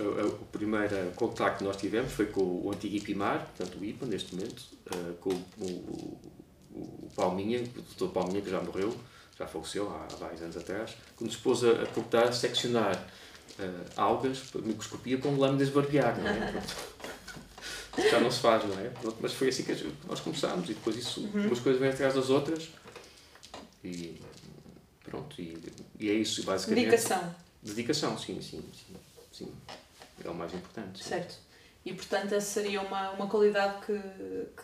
o 0.00 0.44
primeiro 0.46 1.10
contacto 1.16 1.58
que 1.58 1.64
nós 1.64 1.76
tivemos 1.76 2.12
foi 2.12 2.26
com 2.26 2.40
o 2.40 2.70
antigo 2.72 2.96
IPIMAR, 2.96 3.46
portanto 3.56 3.78
o 3.78 3.84
IPA 3.84 4.06
neste 4.06 4.34
momento, 4.34 4.62
eh, 4.86 5.12
com 5.20 5.30
o, 5.30 5.64
o, 5.64 6.20
o 6.74 7.10
Palminha, 7.14 7.60
o 7.60 7.82
doutor 7.82 8.08
Palminha 8.10 8.40
que 8.40 8.50
já 8.50 8.60
morreu, 8.60 8.94
já 9.38 9.46
faleceu 9.46 9.90
há 9.90 10.06
vários 10.16 10.42
anos 10.42 10.56
atrás, 10.56 10.96
que 11.16 11.24
nos 11.24 11.36
pôs 11.36 11.64
a, 11.64 11.82
a 11.82 11.86
cortar, 11.86 12.28
a 12.28 12.32
seccionar 12.32 12.96
uh, 13.58 13.90
algas 13.96 14.38
para 14.38 14.60
microscopia 14.62 15.18
com 15.18 15.36
lâminas 15.36 15.68
de 15.68 15.74
barbear, 15.74 16.18
não 16.18 16.28
é? 16.28 16.62
Já 18.10 18.20
não 18.20 18.30
se 18.30 18.40
faz, 18.40 18.64
não 18.64 18.78
é? 18.78 18.88
Pronto, 18.88 19.18
mas 19.20 19.34
foi 19.34 19.50
assim 19.50 19.64
que 19.64 19.92
nós 20.08 20.18
começámos 20.20 20.64
e 20.70 20.72
depois 20.72 20.96
isso, 20.96 21.20
uhum. 21.20 21.48
umas 21.48 21.60
coisas 21.60 21.78
vêm 21.78 21.90
atrás 21.90 22.14
das 22.14 22.30
outras 22.30 22.70
e 23.84 24.18
pronto, 25.04 25.38
e, 25.38 25.58
e 25.98 26.08
é 26.08 26.14
isso 26.14 26.42
basicamente. 26.42 26.86
Dedicação. 26.86 27.34
Dedicação, 27.62 28.18
sim, 28.18 28.40
sim, 28.40 28.64
sim. 28.72 28.96
Sim. 29.32 29.52
É 30.24 30.28
o 30.28 30.34
mais 30.34 30.52
importante. 30.54 31.02
Sim. 31.02 31.08
Certo. 31.08 31.34
E 31.84 31.92
portanto 31.92 32.32
essa 32.32 32.46
seria 32.46 32.80
uma, 32.80 33.10
uma 33.10 33.26
qualidade 33.26 33.84
que, 33.84 33.98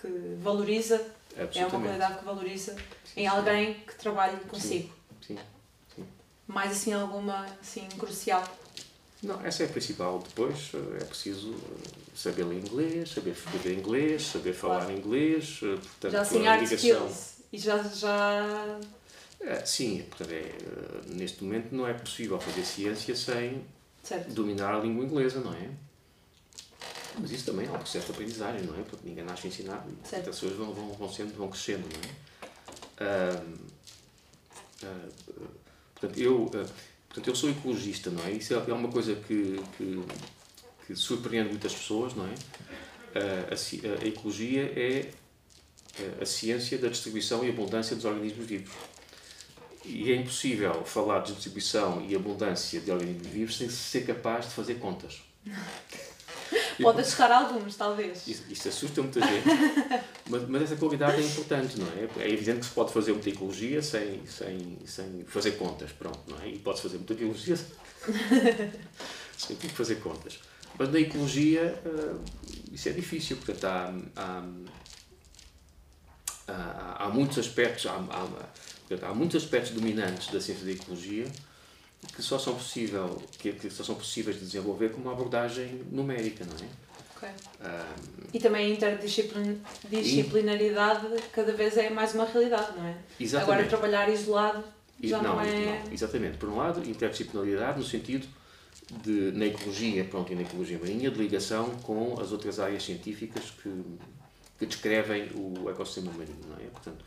que 0.00 0.37
valoriza, 0.40 1.04
é 1.37 1.66
uma 1.66 1.70
qualidade 1.70 2.18
que 2.18 2.25
valoriza 2.25 2.76
sim, 3.04 3.20
em 3.22 3.26
alguém 3.26 3.75
que 3.75 3.94
trabalhe 3.96 4.37
consigo. 4.44 4.94
Sim. 5.26 5.37
sim. 5.96 6.06
Mais 6.46 6.70
assim 6.70 6.92
alguma 6.92 7.44
assim 7.60 7.88
crucial? 7.98 8.44
Não, 9.22 9.44
essa 9.44 9.64
é 9.64 9.66
a 9.66 9.68
principal. 9.68 10.20
Depois 10.20 10.70
é 11.00 11.04
preciso 11.04 11.56
saber 12.14 12.44
ler 12.44 12.58
inglês, 12.58 13.10
saber 13.10 13.30
escrever 13.30 13.76
inglês, 13.76 14.22
saber 14.26 14.52
falar 14.52 14.84
claro. 14.84 14.92
inglês. 14.92 15.58
Portanto, 15.58 16.12
já 16.12 16.20
assim, 16.20 16.44
hard 16.44 16.62
skills. 16.62 17.38
E 17.52 17.58
já... 17.58 17.82
já... 17.82 18.78
É, 19.40 19.64
sim, 19.64 20.04
portanto, 20.08 20.32
é, 20.32 20.52
neste 21.06 21.44
momento 21.44 21.72
não 21.72 21.87
é 21.87 21.94
possível 21.94 22.40
fazer 22.40 22.64
ciência 22.64 23.14
sem 23.14 23.64
certo. 24.09 24.33
dominar 24.33 24.75
a 24.75 24.79
língua 24.79 25.05
inglesa, 25.05 25.41
não 25.41 25.53
é? 25.53 25.71
Mas 27.21 27.31
isso 27.31 27.47
também 27.47 27.67
é 27.67 27.71
um 27.71 27.79
processo 27.79 28.07
de 28.07 28.12
aprendizagem, 28.12 28.62
não 28.62 28.79
é? 28.79 28.83
Porque 28.83 29.07
ninguém 29.09 29.25
nasce 29.25 29.49
ensinado. 29.49 29.91
Certo. 30.05 30.31
As 30.31 30.37
pessoas 30.38 30.57
vão, 30.57 30.73
vão, 30.73 30.93
vão, 30.93 31.12
sendo, 31.12 31.37
vão 31.37 31.49
crescendo, 31.49 31.87
não 31.93 32.00
é? 32.00 32.29
Uh, 33.00 33.55
uh, 34.85 35.49
portanto, 35.95 36.19
eu, 36.19 36.45
uh, 36.45 36.50
portanto, 36.50 37.29
eu 37.29 37.35
sou 37.35 37.50
ecologista, 37.50 38.11
não 38.11 38.25
é? 38.25 38.33
Isso 38.33 38.55
é, 38.55 38.57
é 38.57 38.73
uma 38.73 38.88
coisa 38.88 39.15
que, 39.15 39.61
que, 39.77 40.03
que 40.87 40.97
surpreende 40.97 41.50
muitas 41.50 41.75
pessoas, 41.75 42.15
não 42.15 42.27
é? 42.27 42.35
A, 43.15 44.05
a, 44.05 44.07
ecologia 44.07 44.62
é 44.77 45.11
a 46.21 46.27
ciência 46.27 46.79
da 46.79 46.88
distribuição 46.88 47.45
e 47.45 47.49
abundância 47.49 47.97
dos 47.97 48.05
organismos 48.05 48.47
vivos. 48.47 48.73
E 49.88 50.12
é 50.12 50.16
impossível 50.16 50.85
falar 50.85 51.21
de 51.21 51.33
distribuição 51.33 52.04
e 52.07 52.14
abundância 52.14 52.80
de 52.80 52.90
organismos 52.90 53.26
vivos 53.26 53.57
sem 53.57 53.68
ser 53.68 54.07
capaz 54.07 54.47
de 54.47 54.52
fazer 54.52 54.75
contas. 54.75 55.23
Pode 56.80 57.00
assustar 57.00 57.30
alguns, 57.30 57.76
talvez. 57.76 58.26
Isso, 58.26 58.45
isso 58.49 58.68
assusta 58.68 59.02
muita 59.02 59.21
gente, 59.21 59.45
mas, 60.30 60.49
mas, 60.49 60.62
essa 60.62 60.76
qualidade 60.76 61.21
é 61.21 61.25
importante, 61.25 61.78
não 61.78 61.87
é? 61.88 62.25
É 62.25 62.30
evidente 62.30 62.61
que 62.61 62.66
se 62.66 62.73
pode 62.73 62.92
fazer 62.92 63.12
muita 63.12 63.28
ecologia 63.28 63.83
sem, 63.83 64.25
sem, 64.26 64.78
sem 64.87 65.25
fazer 65.26 65.52
contas, 65.52 65.90
pronto, 65.92 66.21
não 66.28 66.40
é? 66.40 66.49
E 66.49 66.59
pode-se 66.59 66.85
fazer 66.85 66.97
muita 66.97 67.14
biologia 67.14 67.57
sem 69.37 69.57
ter 69.57 69.68
que 69.68 69.75
fazer 69.75 69.97
contas. 69.97 70.38
Mas 70.78 70.90
na 70.90 71.00
ecologia 71.00 71.83
uh, 71.85 72.21
isso 72.73 72.88
é 72.88 72.92
difícil, 72.92 73.37
portanto 73.37 73.64
há, 73.64 73.95
há, 74.16 74.45
há, 76.49 77.05
há 77.05 77.09
muitos 77.09 77.38
aspectos, 77.38 77.87
há, 77.87 77.93
há, 77.93 78.28
há 79.09 79.14
muitos 79.14 79.40
aspectos 79.43 79.71
dominantes 79.73 80.33
da 80.33 80.40
ciência 80.40 80.64
da 80.64 80.73
ecologia 80.73 81.26
que 82.14 82.23
só 82.23 82.38
são 82.38 82.55
possível 82.55 83.21
que, 83.38 83.52
que 83.52 83.69
só 83.71 83.83
são 83.85 83.95
possíveis 83.95 84.38
de 84.38 84.45
desenvolver 84.45 84.90
com 84.90 85.00
uma 85.00 85.12
abordagem 85.12 85.83
numérica, 85.90 86.45
não 86.45 86.55
é? 86.55 86.69
Okay. 87.17 87.31
Um, 87.61 88.28
e 88.33 88.38
também 88.38 88.67
a 88.67 88.69
interdisciplinaridade 88.75 91.07
e... 91.17 91.23
cada 91.33 91.52
vez 91.52 91.76
é 91.76 91.90
mais 91.90 92.14
uma 92.14 92.25
realidade, 92.25 92.76
não 92.76 92.87
é? 92.87 92.95
Exatamente. 93.19 93.52
Agora 93.52 93.69
trabalhar 93.69 94.09
isolado 94.09 94.62
já 95.02 95.21
não, 95.21 95.35
não 95.37 95.43
é. 95.43 95.83
Não, 95.85 95.93
exatamente. 95.93 96.38
Por 96.38 96.49
um 96.49 96.57
lado, 96.57 96.88
interdisciplinaridade 96.88 97.78
no 97.78 97.85
sentido 97.85 98.26
de, 99.02 99.33
na 99.33 99.47
ecologia, 99.47 100.05
pronto, 100.05 100.33
e 100.33 100.37
na 100.37 100.43
ecologia 100.43 100.78
marinha, 100.78 101.11
de 101.11 101.19
ligação 101.19 101.71
com 101.83 102.21
as 102.21 102.31
outras 102.33 102.59
áreas 102.59 102.85
científicas 102.85 103.52
que, 103.62 103.69
que 104.59 104.67
descrevem 104.67 105.31
o 105.35 105.71
ecossistema 105.71 106.12
marinho, 106.12 106.41
não 106.49 106.57
é? 106.57 106.69
Portanto, 106.69 107.05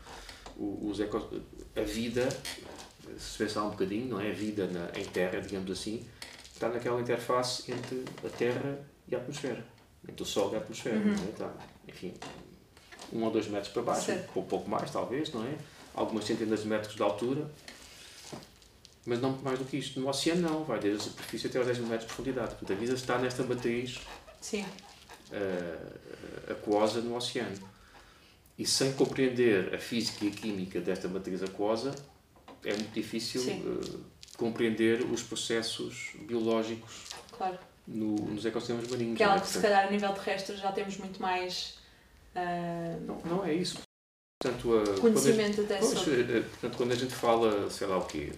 os 0.56 1.00
eco, 1.00 1.28
a 1.76 1.82
vida 1.82 2.28
se 3.18 3.38
pensar 3.38 3.64
um 3.64 3.70
bocadinho, 3.70 4.08
não 4.08 4.20
é? 4.20 4.30
A 4.30 4.34
vida 4.34 4.66
na, 4.66 4.98
em 4.98 5.04
terra, 5.04 5.40
digamos 5.40 5.70
assim, 5.70 6.06
está 6.52 6.68
naquela 6.68 7.00
interface 7.00 7.70
entre 7.70 8.04
a 8.24 8.28
terra 8.28 8.78
e 9.08 9.14
a 9.14 9.18
atmosfera. 9.18 9.64
Entre 10.08 10.22
o 10.22 10.26
sol 10.26 10.52
e 10.52 10.56
a 10.56 10.58
atmosfera, 10.58 10.96
uhum. 10.96 11.14
não 11.14 11.24
é? 11.24 11.28
Está, 11.28 11.52
enfim, 11.86 12.14
um 13.12 13.22
ou 13.24 13.30
dois 13.30 13.46
metros 13.48 13.72
para 13.72 13.82
baixo, 13.82 14.12
ou 14.34 14.42
pouco 14.44 14.68
mais, 14.68 14.90
talvez, 14.90 15.32
não 15.32 15.44
é? 15.44 15.56
Algumas 15.94 16.24
centenas 16.24 16.62
de 16.62 16.68
metros 16.68 16.94
de 16.94 17.02
altura, 17.02 17.50
mas 19.04 19.20
não 19.20 19.36
mais 19.42 19.58
do 19.58 19.64
que 19.64 19.76
isto. 19.76 20.00
No 20.00 20.08
oceano, 20.08 20.42
não, 20.42 20.64
vai 20.64 20.78
desde 20.78 21.00
a 21.00 21.02
superfície 21.10 21.48
até 21.48 21.58
aos 21.58 21.66
10 21.66 21.78
mil 21.78 21.88
metros 21.88 22.08
de 22.08 22.14
profundidade. 22.14 22.50
Portanto, 22.50 22.72
a 22.72 22.80
vida 22.80 22.94
está 22.94 23.18
nesta 23.18 23.42
matriz 23.42 24.00
Sim. 24.40 24.64
Uh, 25.32 26.52
aquosa 26.52 27.00
no 27.00 27.16
oceano. 27.16 27.72
E 28.58 28.66
sem 28.66 28.92
compreender 28.92 29.74
a 29.74 29.78
física 29.78 30.24
e 30.24 30.28
a 30.28 30.30
química 30.30 30.80
desta 30.80 31.08
matriz 31.08 31.42
aquosa, 31.42 31.94
é 32.64 32.74
muito 32.74 32.92
difícil 32.92 33.42
uh, 33.42 34.04
compreender 34.36 35.02
os 35.04 35.22
processos 35.22 36.12
biológicos 36.20 37.06
claro. 37.30 37.58
no, 37.86 38.14
nos 38.16 38.44
ecossistemas 38.44 38.88
marinhos. 38.88 39.16
Que 39.16 39.22
é 39.22 39.26
algo 39.26 39.40
que, 39.40 39.48
se 39.48 39.60
calhar, 39.60 39.86
a 39.86 39.90
nível 39.90 40.12
terrestre 40.12 40.56
já 40.56 40.70
temos 40.70 40.96
muito 40.98 41.20
mais. 41.20 41.78
Uh... 42.36 43.00
Não, 43.06 43.18
não 43.24 43.44
é 43.44 43.54
isso. 43.54 43.80
Portanto, 44.42 44.76
a, 44.76 45.00
conhecimento 45.00 45.60
até 45.60 45.78
pois, 45.78 45.98
sobre... 45.98 46.20
Eh, 46.20 46.40
portanto, 46.40 46.76
quando 46.76 46.92
a 46.92 46.96
gente 46.96 47.14
fala, 47.14 47.70
sei 47.70 47.86
lá 47.86 47.98
o 47.98 48.04
quê, 48.04 48.32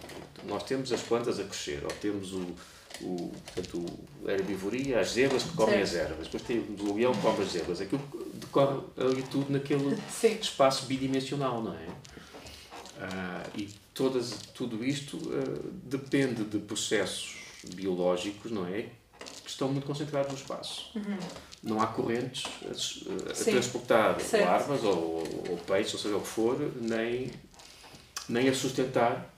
nós 0.45 0.63
temos 0.65 0.93
as 0.93 1.03
plantas 1.03 1.41
a 1.41 1.45
crescer, 1.45 1.83
ou 1.83 1.91
temos 1.91 2.35
o, 2.35 2.55
o, 3.01 3.33
portanto, 3.45 3.85
a 4.27 4.33
herbivoria, 4.33 5.01
as 5.01 5.11
zebras 5.11 5.43
que 5.43 5.57
comem 5.57 5.85
certo. 5.87 6.05
as 6.05 6.11
ervas, 6.11 6.27
depois 6.27 6.43
temos 6.43 6.81
o 6.81 6.95
leão 6.95 7.13
que 7.13 7.21
come 7.21 7.43
as 7.43 7.51
zebras, 7.51 7.81
aquilo 7.81 8.03
decorre 8.35 8.81
ali 8.97 9.23
tudo 9.23 9.53
naquele 9.53 9.97
Sim. 10.11 10.39
espaço 10.41 10.87
bidimensional, 10.87 11.63
não 11.63 11.75
é? 11.75 11.89
Ah, 13.01 13.43
e 13.57 13.69
todas, 13.93 14.33
tudo 14.55 14.85
isto 14.85 15.17
uh, 15.17 15.73
depende 15.85 16.45
de 16.45 16.59
processos 16.59 17.37
biológicos, 17.75 18.51
não 18.51 18.67
é? 18.67 18.89
Que 19.43 19.51
estão 19.51 19.69
muito 19.69 19.87
concentrados 19.87 20.33
no 20.33 20.39
espaço. 20.39 20.91
Uhum. 20.95 21.19
Não 21.63 21.81
há 21.81 21.87
correntes 21.87 22.45
a, 22.65 23.31
a 23.31 23.45
transportar 23.45 24.21
certo. 24.21 24.45
larvas 24.45 24.85
ou, 24.85 25.25
ou, 25.49 25.57
peixes, 25.67 25.95
ou 25.95 26.01
seja 26.01 26.17
o 26.17 26.21
que 26.21 26.29
for, 26.29 26.59
nem, 26.81 27.31
nem 28.29 28.49
a 28.49 28.55
sustentar 28.55 29.34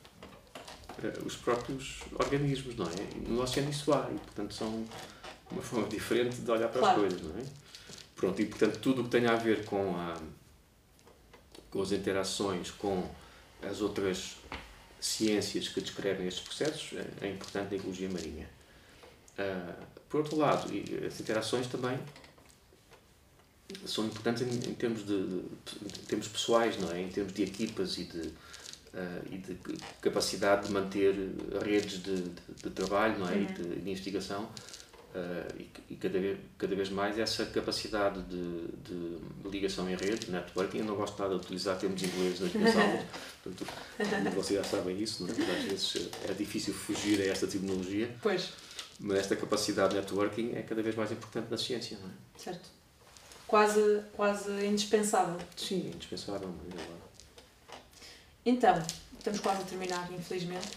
os 1.25 1.37
próprios 1.37 2.01
organismos, 2.15 2.77
não 2.77 2.87
é? 2.87 3.29
No 3.29 3.43
oceano 3.43 3.71
isso 3.71 3.93
há, 3.93 4.09
e 4.11 4.19
portanto 4.19 4.55
são 4.55 4.85
uma 5.51 5.63
forma 5.63 5.89
diferente 5.91 6.37
de 6.37 6.51
olhar 6.51 6.69
para 6.69 6.81
claro. 6.81 7.05
as 7.05 7.09
coisas, 7.09 7.27
não 7.27 7.39
é? 7.41 7.45
Pronto, 8.15 8.41
e 8.41 8.47
portanto 8.47 8.79
tudo 8.79 9.03
o 9.03 9.05
que 9.05 9.11
tem 9.11 9.27
a 9.27 9.37
ver 9.37 9.65
com, 9.65 9.95
a, 9.97 10.17
com 11.71 11.83
as 11.83 11.93
interações 11.93 12.71
com 12.71 13.09
as 13.63 13.81
outras 13.81 14.37
ciências 15.01 15.69
que 15.69 15.81
descrevem 15.81 16.27
estes 16.27 16.43
processos 16.43 16.99
é, 16.99 17.27
é 17.27 17.31
importante 17.31 17.71
na 17.71 17.77
ecologia 17.77 18.09
marinha. 18.09 18.49
Uh, 19.39 19.87
por 20.09 20.21
outro 20.21 20.37
lado, 20.37 20.71
as 21.07 21.21
interações 21.21 21.67
também 21.67 21.99
são 23.85 24.07
importantes 24.07 24.43
em, 24.43 24.71
em 24.71 24.75
termos 24.75 25.05
de, 25.05 25.27
de, 25.27 25.41
em 25.85 26.05
termos 26.07 26.29
pessoais, 26.29 26.79
não 26.79 26.91
é? 26.91 27.03
Em 27.03 27.09
termos 27.09 27.33
de 27.33 27.43
equipas 27.43 27.99
e 27.99 28.05
de, 28.05 28.33
uh, 28.97 29.27
e 29.31 29.39
de 29.39 29.57
capacidade 30.01 30.67
de 30.67 30.73
manter 30.73 31.15
redes 31.65 32.03
de, 32.03 32.23
de, 32.23 32.55
de 32.65 32.71
trabalho, 32.71 33.19
não 33.19 33.29
é? 33.29 33.35
Uhum. 33.35 33.43
E 33.43 33.47
de, 33.47 33.81
de 33.81 33.91
investigação 33.91 34.49
Uh, 35.17 35.49
e, 35.59 35.95
e 35.95 35.97
cada, 35.97 36.21
vez, 36.21 36.39
cada 36.59 36.77
vez 36.77 36.91
mais 36.91 37.19
essa 37.19 37.47
capacidade 37.47 38.21
de, 38.25 38.67
de 38.85 39.49
ligação 39.49 39.89
em 39.89 39.97
rede, 39.97 40.31
networking. 40.31 40.81
Eu 40.81 40.85
não 40.85 40.95
gosto 40.95 41.19
nada 41.19 41.35
de 41.37 41.41
utilizar 41.41 41.79
termos 41.79 42.03
ingleses 42.03 42.41
nas 42.41 42.53
minhas 42.53 42.77
aulas, 42.77 43.01
portanto, 43.43 44.35
vocês 44.35 44.63
já 44.63 44.65
sabem 44.65 45.01
isso, 45.01 45.25
não 45.25 45.31
é? 45.31 45.57
às 45.57 45.65
vezes 45.65 46.11
é 46.29 46.35
difícil 46.35 46.75
fugir 46.75 47.19
a 47.23 47.33
esta 47.33 47.47
tecnologia. 47.47 48.15
Pois. 48.21 48.53
Mas 49.01 49.21
esta 49.21 49.37
capacidade 49.37 49.95
de 49.95 50.01
networking 50.01 50.53
é 50.55 50.61
cada 50.61 50.83
vez 50.83 50.95
mais 50.95 51.11
importante 51.11 51.51
na 51.51 51.57
ciência, 51.57 51.97
não 52.03 52.11
é? 52.11 52.13
Certo. 52.39 52.69
Quase, 53.47 54.03
quase 54.13 54.67
indispensável. 54.67 55.39
Sim, 55.57 55.93
indispensável. 55.95 56.55
Então, 58.47 58.81
estamos 59.19 59.41
quase 59.41 59.63
a 59.63 59.65
terminar, 59.65 60.09
infelizmente. 60.13 60.69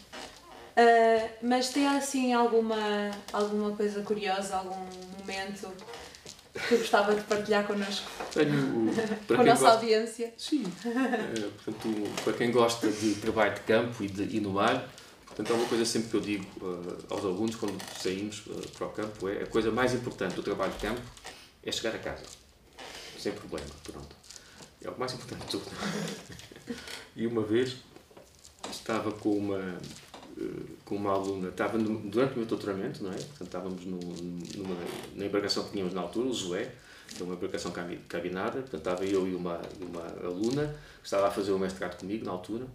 Uh, 0.75 1.29
mas 1.43 1.69
tem 1.69 1.87
assim 1.87 2.33
alguma, 2.33 3.11
alguma 3.31 3.75
coisa 3.75 4.01
curiosa, 4.01 4.55
algum 4.55 4.87
momento 5.19 5.71
que 6.67 6.77
gostava 6.77 7.13
de 7.13 7.21
partilhar 7.21 7.67
connosco? 7.67 8.09
Tenho, 8.33 8.91
com 9.27 9.33
a 9.35 9.43
nossa 9.43 9.61
gosta, 9.61 9.69
audiência. 9.69 10.33
Sim. 10.35 10.63
Uh, 10.63 11.51
portanto, 11.63 12.23
para 12.23 12.33
quem 12.33 12.51
gosta 12.51 12.89
de 12.89 13.13
trabalho 13.15 13.53
de 13.53 13.61
campo 13.61 14.03
e 14.03 14.07
de 14.07 14.23
ir 14.37 14.41
no 14.41 14.49
mar, 14.49 14.89
portanto, 15.27 15.53
é 15.53 15.55
uma 15.55 15.67
coisa 15.67 15.85
sempre 15.85 16.09
que 16.09 16.15
eu 16.15 16.21
digo 16.21 16.45
uh, 16.65 16.97
aos 17.11 17.23
alunos 17.23 17.55
quando 17.55 17.79
saímos 18.01 18.45
para 18.75 18.87
o 18.87 18.89
campo, 18.89 19.29
é 19.29 19.43
a 19.43 19.47
coisa 19.47 19.69
mais 19.69 19.93
importante 19.93 20.33
do 20.33 20.41
trabalho 20.41 20.73
de 20.73 20.79
campo 20.79 21.01
é 21.63 21.71
chegar 21.71 21.93
a 21.93 21.99
casa. 21.99 22.23
Sem 23.19 23.31
problema, 23.33 23.69
pronto. 23.83 24.15
É 24.81 24.89
o 24.89 24.97
mais 24.97 25.13
importante 25.13 25.41
de 25.41 25.51
tudo. 25.51 25.65
e 27.15 27.27
uma 27.27 27.43
vez 27.43 27.77
estava 28.69 29.11
com 29.11 29.31
uma 29.31 29.77
com 30.85 30.95
uma 30.95 31.11
aluna, 31.11 31.49
estava 31.49 31.77
no, 31.77 31.99
durante 32.09 32.33
o 32.35 32.37
meu 32.37 32.45
doutoramento, 32.45 33.03
não 33.03 33.11
é? 33.11 33.15
Portanto, 33.15 33.43
estávamos 33.43 33.85
no, 33.85 33.99
numa, 33.99 34.75
na 35.15 35.25
embarcação 35.25 35.63
que 35.65 35.71
tínhamos 35.71 35.93
na 35.93 36.01
altura, 36.01 36.27
o 36.27 36.33
Zoé, 36.33 36.71
que 37.07 37.21
é 37.21 37.25
uma 37.25 37.35
embarcação 37.35 37.71
cabinada, 38.07 38.61
portanto, 38.61 38.77
estava 38.77 39.05
eu 39.05 39.27
e 39.27 39.35
uma, 39.35 39.61
uma 39.81 40.05
aluna 40.25 40.67
que 40.99 41.07
estava 41.07 41.27
a 41.27 41.31
fazer 41.31 41.51
o 41.51 41.59
mestrado 41.59 41.99
comigo 41.99 42.25
na 42.25 42.31
altura, 42.31 42.65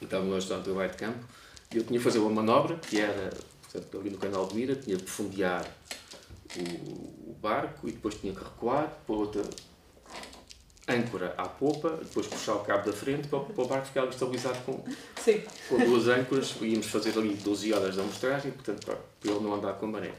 estávamos 0.00 0.34
a 0.34 0.36
ajudar 0.38 0.56
no 0.58 0.64
trabalho 0.64 0.90
de 0.90 0.96
campo, 0.96 1.24
e 1.72 1.76
eu 1.76 1.84
tinha 1.84 1.98
que 1.98 2.04
fazer 2.04 2.18
uma 2.18 2.30
manobra, 2.30 2.76
que 2.76 3.00
era, 3.00 3.30
portanto, 3.62 3.98
ali 3.98 4.10
no 4.10 4.18
canal 4.18 4.46
de 4.46 4.54
Mira, 4.54 4.74
tinha 4.74 4.96
que 4.96 5.08
fundear 5.08 5.64
o, 6.56 7.30
o 7.30 7.36
barco 7.40 7.88
e 7.88 7.92
depois 7.92 8.16
tinha 8.16 8.34
que 8.34 8.42
recuar 8.42 8.88
para 9.06 9.14
outra 9.14 9.42
âncora 10.92 11.34
à 11.36 11.48
popa, 11.48 11.90
depois 12.02 12.26
puxar 12.26 12.54
o 12.54 12.60
cabo 12.60 12.86
da 12.90 12.92
frente 12.92 13.28
para, 13.28 13.40
para 13.40 13.64
o 13.64 13.66
barco 13.66 13.86
ficar 13.86 14.06
estabilizado 14.06 14.58
com, 14.64 14.82
Sim. 15.20 15.42
com 15.68 15.78
duas 15.78 16.08
âncoras. 16.08 16.54
Íamos 16.60 16.86
fazer 16.86 17.18
ali 17.18 17.34
12 17.34 17.72
horas 17.72 17.94
de 17.94 18.00
amostragem, 18.00 18.52
portanto, 18.52 18.84
para, 18.84 18.96
para 18.96 19.30
ele 19.30 19.40
não 19.40 19.54
andar 19.54 19.74
com 19.74 19.86
a 19.86 19.88
maré. 19.88 20.12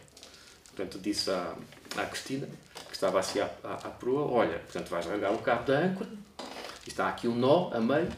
Portanto, 0.67 0.99
disse 0.99 1.29
à, 1.29 1.53
à 1.97 2.05
Cristina, 2.05 2.47
que 2.87 2.93
estava 2.93 3.19
assim 3.19 3.39
à, 3.39 3.49
à, 3.63 3.73
à 3.73 3.89
proa, 3.89 4.31
olha, 4.31 4.59
portanto, 4.59 4.89
vais 4.89 5.05
largar 5.05 5.31
o 5.31 5.39
cabo 5.39 5.65
da 5.65 5.79
âncora, 5.79 6.09
está 6.87 7.09
aqui 7.09 7.27
um 7.27 7.35
nó 7.35 7.69
a 7.73 7.79
meio, 7.79 8.09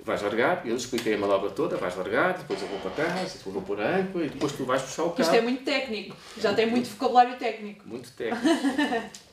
vais 0.00 0.22
largar, 0.22 0.64
eu 0.64 0.76
expliquei 0.76 1.14
a 1.14 1.18
manobra 1.18 1.50
toda, 1.50 1.76
vais 1.76 1.96
largar, 1.96 2.38
depois 2.38 2.62
eu 2.62 2.68
vou 2.68 2.78
para 2.78 2.90
trás, 2.92 3.32
depois 3.34 3.54
vou 3.54 3.62
pôr 3.62 3.80
a 3.80 3.96
âncora 3.96 4.24
e 4.24 4.28
depois 4.28 4.52
tu 4.52 4.64
vais 4.64 4.80
puxar 4.82 5.02
o 5.02 5.10
cabo. 5.10 5.22
Isto 5.22 5.34
é 5.34 5.40
muito 5.40 5.64
técnico. 5.64 6.16
Já 6.38 6.54
tem 6.54 6.66
muito 6.66 6.88
vocabulário 6.90 7.36
técnico. 7.36 7.86
Muito 7.86 8.10
técnico. 8.12 8.46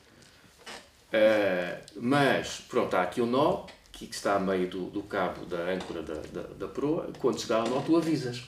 Eh, 1.16 1.78
mas, 1.94 2.64
pronto, 2.68 2.92
há 2.96 3.02
aqui 3.02 3.20
o 3.20 3.26
nó, 3.26 3.66
que 3.92 4.04
está 4.06 4.34
a 4.34 4.40
meio 4.40 4.68
do, 4.68 4.86
do 4.90 5.00
cabo 5.04 5.46
da 5.46 5.58
âncora 5.58 6.02
da, 6.02 6.14
da, 6.14 6.42
da 6.42 6.66
proa. 6.66 7.08
Quando 7.20 7.40
chegar 7.40 7.60
ao 7.60 7.68
nó, 7.68 7.80
tu 7.82 7.96
avisas. 7.96 8.42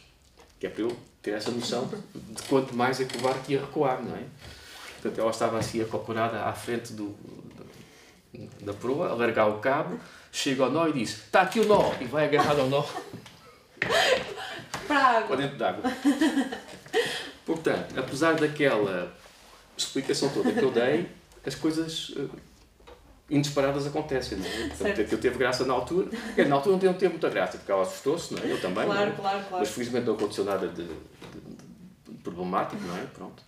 Que 0.59 0.67
é 0.67 0.71
para 0.71 0.83
eu 0.83 0.97
ter 1.23 1.31
essa 1.31 1.53
noção 1.53 1.89
de 2.13 2.43
quanto 2.43 2.75
mais 2.75 3.01
é 3.01 3.05
que 3.05 3.17
o 3.19 3.21
barco 3.21 3.53
ia 3.53 3.61
recuar, 3.61 4.03
não 4.03 4.17
é? 4.17 4.25
Portanto, 4.95 5.21
ela 5.21 5.31
estava 5.31 5.59
assim 5.59 5.81
acocorada 5.81 6.43
à 6.43 6.53
frente 6.53 6.93
do, 6.93 7.15
da 8.61 8.73
proa, 8.73 9.11
a 9.11 9.15
largar 9.15 9.49
o 9.49 9.61
cabo, 9.61 10.01
chega 10.33 10.65
ao 10.65 10.71
nó 10.71 10.89
e 10.89 10.93
diz: 10.93 11.11
Está 11.11 11.43
aqui 11.43 11.61
o 11.61 11.67
nó! 11.67 11.93
E 12.01 12.07
vai 12.07 12.25
agarrado 12.25 12.63
ao 12.63 12.69
nó 12.69 12.83
Para 13.79 14.01
a 14.73 14.81
para 14.89 15.19
água. 15.19 15.37
dentro 15.37 15.57
d'água. 15.57 15.85
Portanto, 17.45 17.97
apesar 17.97 18.35
daquela 18.35 19.15
explicação 19.77 20.31
toda 20.31 20.53
que 20.53 20.63
eu 20.63 20.73
dei, 20.73 21.09
as 21.47 21.55
coisas 21.55 22.13
eh, 22.17 22.27
inesperadas 23.29 23.87
acontecem, 23.87 24.39
não 24.39 24.47
é? 24.47 24.69
Portanto, 24.77 25.01
aquilo 25.01 25.21
teve 25.21 25.39
graça 25.39 25.65
na 25.65 25.75
altura. 25.75 26.09
Dizer, 26.11 26.47
Na 26.49 26.57
altura 26.57 26.77
não 26.77 26.95
teve, 26.95 27.09
muita 27.09 27.29
graça, 27.29 27.59
porque 27.59 27.73
ela 27.73 27.83
assustou-se, 27.83 28.35
não 28.35 28.43
é? 28.43 28.53
Eu 28.53 28.61
também, 28.61 28.87
não 28.87 28.93
é? 28.95 28.97
Claro, 28.97 29.13
claro, 29.17 29.39
claro. 29.49 29.57
Mas 29.59 29.69
felizmente 29.71 30.07
não 30.07 30.15
aconteceu 30.15 30.45
nada 30.45 30.69
de, 30.69 30.85
de- 30.85 30.89
de 32.09 32.15
problemático, 32.23 32.83
não 32.83 32.97
é? 32.97 33.03
Pronto. 33.13 33.43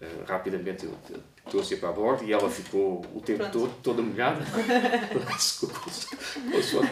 Eh, 0.00 0.06
rapidamente 0.26 0.84
eu 0.84 0.94
trouxe-a 1.50 1.78
para 1.78 1.88
a 1.88 1.92
bordo 1.92 2.22
e 2.24 2.30
ela 2.32 2.50
ficou 2.50 3.00
o 3.14 3.20
tempo 3.22 3.38
Pronto. 3.38 3.52
todo 3.60 3.72
toda 3.82 4.02
molhada. 4.02 4.42
o 6.54 6.62
suor 6.62 6.86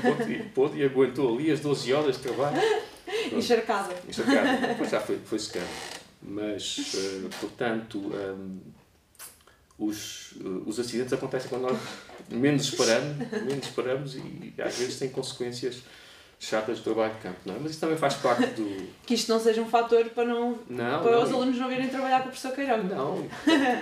podre 0.54 0.80
e- 0.80 0.84
aguentou 0.84 1.34
ali 1.34 1.50
as 1.50 1.60
12 1.60 1.92
horas 1.92 2.16
de 2.16 2.22
trabalho. 2.22 2.56
Encharcada. 3.32 3.94
Encharcado, 4.08 4.66
depois 4.68 4.90
já 4.90 5.00
foi, 5.00 5.18
foi 5.24 5.38
secando. 5.38 5.68
Mas, 6.22 6.92
eh, 6.96 7.28
portanto, 7.40 7.98
hum, 7.98 8.58
os, 9.78 10.34
eh, 10.40 10.62
os 10.66 10.78
acidentes 10.78 11.12
acontecem 11.12 11.48
quando 11.48 11.62
nós 11.62 11.78
menos 12.30 12.64
esperamos, 12.64 13.16
menos 13.30 13.66
esperamos 13.66 14.14
e 14.16 14.54
às 14.58 14.76
vezes 14.76 14.98
têm 14.98 15.08
consequências 15.10 15.82
chatas 16.38 16.78
do 16.78 16.84
trabalho 16.84 17.14
de 17.14 17.20
campo, 17.20 17.38
não 17.46 17.54
é? 17.54 17.58
Mas 17.60 17.70
isso 17.72 17.80
também 17.80 17.96
faz 17.96 18.14
parte 18.14 18.44
do... 18.48 18.88
Que 19.06 19.14
isto 19.14 19.32
não 19.32 19.40
seja 19.40 19.62
um 19.62 19.68
fator 19.68 20.04
para, 20.10 20.24
não, 20.26 20.58
Não, 20.68 21.02
para 21.02 21.12
não, 21.12 21.22
os 21.22 21.32
alunos 21.32 21.56
não 21.58 21.68
virem 21.68 21.88
trabalhar 21.88 22.18
com 22.20 22.28
o 22.28 22.32
professor 22.32 22.54
Queirão. 22.54 22.82
Não, 22.84 23.26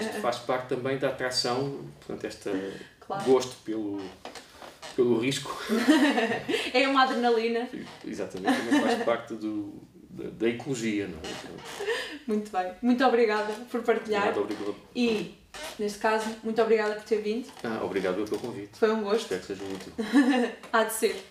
isto 0.00 0.20
faz 0.20 0.36
parte 0.38 0.68
também 0.68 0.96
da 0.98 1.08
atração, 1.08 1.84
portanto, 1.98 2.24
este 2.24 2.50
Claro. 3.00 3.24
gosto 3.24 3.56
pelo, 3.64 4.00
pelo 4.94 5.18
risco, 5.18 5.60
É 6.72 6.86
uma 6.86 7.02
adrenalina. 7.02 7.68
exatamente, 8.06 8.56
também 8.58 8.80
faz 8.80 9.02
parte 9.02 9.34
do, 9.34 9.74
da, 10.08 10.30
da 10.30 10.48
ecologia, 10.48 11.08
não 11.08 11.18
é? 11.18 11.92
Muito 12.28 12.52
bem. 12.52 12.72
Muito 12.80 13.04
obrigada 13.04 13.52
por 13.70 13.82
partilhar. 13.82 14.26
Nada, 14.26 14.40
obrigado. 14.40 14.76
E, 14.94 15.34
neste 15.78 15.98
caso, 15.98 16.26
muito 16.42 16.60
obrigada 16.60 16.94
por 16.94 17.04
ter 17.04 17.20
vindo. 17.20 17.48
Ah, 17.62 17.80
obrigado 17.84 18.24
pelo 18.24 18.38
convite. 18.38 18.70
Foi 18.78 18.90
um 18.90 19.02
gosto. 19.02 19.32
Espero 19.32 19.40
que 19.40 19.46
seja 19.46 19.64
útil. 19.64 19.92
Há 20.72 20.84
de 20.84 20.92
ser. 20.92 21.24